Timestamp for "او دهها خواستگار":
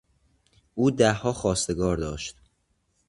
0.75-1.97